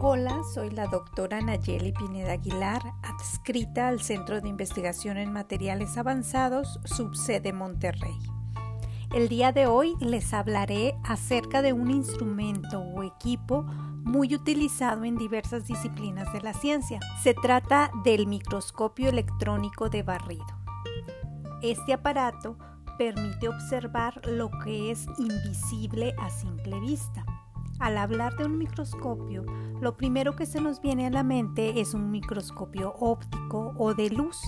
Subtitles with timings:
[0.00, 6.78] Hola, soy la doctora Nayeli Pineda Aguilar, adscrita al Centro de Investigación en Materiales Avanzados,
[6.84, 8.16] subsede Monterrey.
[9.12, 13.64] El día de hoy les hablaré acerca de un instrumento o equipo
[14.04, 17.00] muy utilizado en diversas disciplinas de la ciencia.
[17.24, 20.46] Se trata del microscopio electrónico de barrido.
[21.60, 22.56] Este aparato
[22.98, 27.24] permite observar lo que es invisible a simple vista.
[27.78, 29.44] Al hablar de un microscopio,
[29.80, 34.10] lo primero que se nos viene a la mente es un microscopio óptico o de
[34.10, 34.40] luz,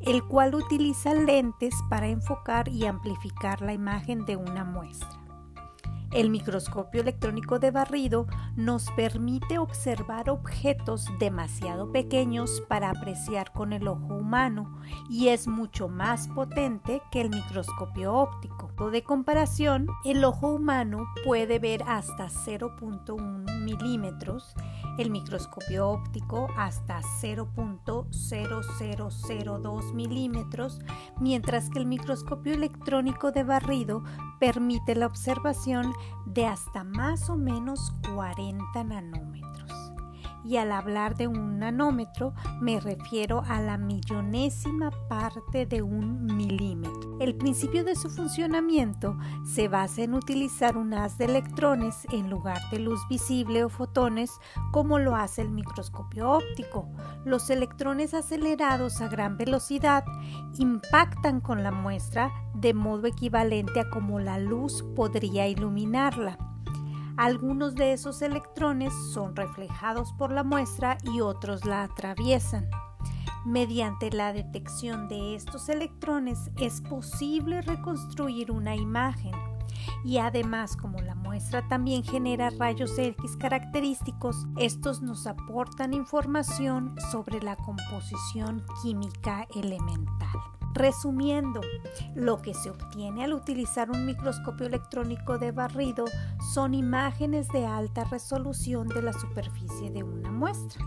[0.00, 5.15] el cual utiliza lentes para enfocar y amplificar la imagen de una muestra.
[6.12, 13.88] El microscopio electrónico de barrido nos permite observar objetos demasiado pequeños para apreciar con el
[13.88, 18.66] ojo humano y es mucho más potente que el microscopio óptico.
[18.90, 24.54] De comparación, el ojo humano puede ver hasta 0.1 milímetros,
[24.98, 30.80] el microscopio óptico hasta 0.0002 milímetros,
[31.20, 34.02] mientras que el microscopio electrónico de barrido
[34.40, 35.92] permite la observación
[36.26, 39.85] de hasta más o menos 40 nanómetros
[40.48, 47.18] y al hablar de un nanómetro me refiero a la millonésima parte de un milímetro.
[47.20, 52.60] El principio de su funcionamiento se basa en utilizar un haz de electrones en lugar
[52.70, 54.30] de luz visible o fotones
[54.72, 56.88] como lo hace el microscopio óptico.
[57.24, 60.04] Los electrones acelerados a gran velocidad
[60.58, 66.55] impactan con la muestra de modo equivalente a como la luz podría iluminarla.
[67.16, 72.68] Algunos de esos electrones son reflejados por la muestra y otros la atraviesan.
[73.46, 79.32] Mediante la detección de estos electrones es posible reconstruir una imagen
[80.04, 87.40] y además como la muestra también genera rayos X característicos, estos nos aportan información sobre
[87.40, 90.55] la composición química elemental.
[90.76, 91.62] Resumiendo,
[92.14, 96.04] lo que se obtiene al utilizar un microscopio electrónico de barrido
[96.52, 100.84] son imágenes de alta resolución de la superficie de una muestra,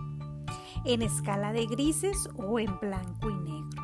[0.86, 3.82] en escala de grises o en blanco y negro.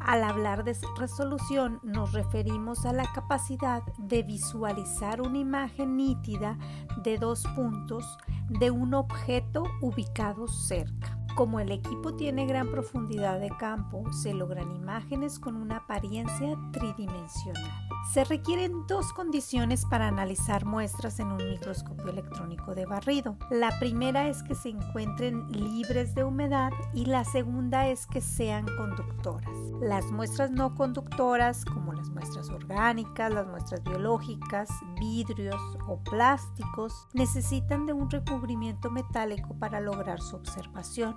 [0.00, 6.58] Al hablar de resolución nos referimos a la capacidad de visualizar una imagen nítida
[7.04, 11.19] de dos puntos de un objeto ubicado cerca.
[11.34, 17.89] Como el equipo tiene gran profundidad de campo, se logran imágenes con una apariencia tridimensional.
[18.08, 23.36] Se requieren dos condiciones para analizar muestras en un microscopio electrónico de barrido.
[23.50, 28.66] La primera es que se encuentren libres de humedad y la segunda es que sean
[28.76, 29.56] conductoras.
[29.80, 34.68] Las muestras no conductoras, como las muestras orgánicas, las muestras biológicas,
[34.98, 41.16] vidrios o plásticos, necesitan de un recubrimiento metálico para lograr su observación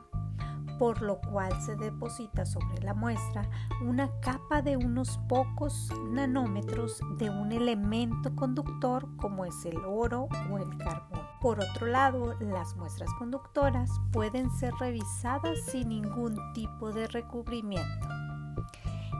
[0.83, 3.49] por lo cual se deposita sobre la muestra
[3.83, 10.57] una capa de unos pocos nanómetros de un elemento conductor como es el oro o
[10.57, 11.21] el carbón.
[11.39, 18.09] Por otro lado, las muestras conductoras pueden ser revisadas sin ningún tipo de recubrimiento.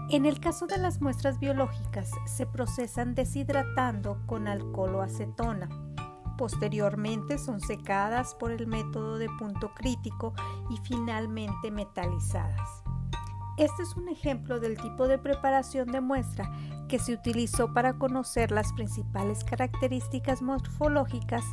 [0.10, 5.70] En el caso de las muestras biológicas, se procesan deshidratando con alcohol o acetona
[6.44, 10.34] Posteriormente son secadas por el método de punto crítico
[10.70, 12.84] y finalmente metalizadas.
[13.58, 16.52] Este es un ejemplo del tipo de preparación de muestra
[16.88, 21.44] que se utilizó para conocer las principales características morfológicas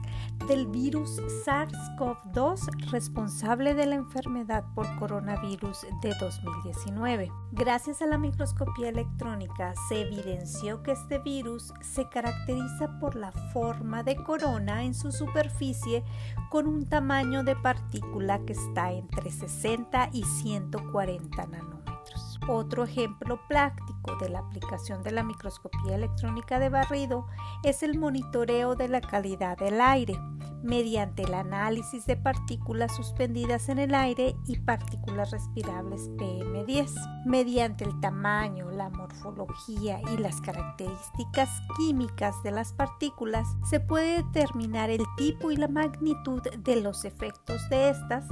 [0.46, 7.30] del virus SARS-CoV-2 responsable de la enfermedad por coronavirus de 2019.
[7.52, 14.02] Gracias a la microscopía electrónica se evidenció que este virus se caracteriza por la forma
[14.02, 16.04] de corona en su superficie
[16.50, 22.40] con un tamaño de partícula que está entre 60 y 140 nanómetros.
[22.48, 27.26] Otro ejemplo práctico de la aplicación de la microscopía electrónica de barrido
[27.62, 30.18] es el monitoreo de la calidad del aire
[30.62, 36.90] mediante el análisis de partículas suspendidas en el aire y partículas respirables PM10.
[37.26, 44.90] Mediante el tamaño, la morfología y las características químicas de las partículas se puede determinar
[44.90, 48.24] el tipo y la magnitud de los efectos de estas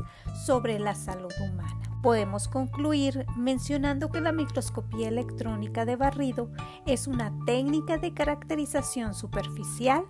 [0.44, 1.81] sobre la salud humana.
[2.03, 6.50] Podemos concluir mencionando que la microscopía electrónica de barrido
[6.87, 10.05] es una técnica de caracterización superficial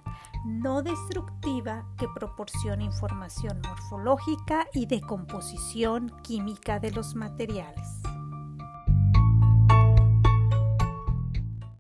[0.45, 7.87] no destructiva que proporciona información morfológica y de composición química de los materiales.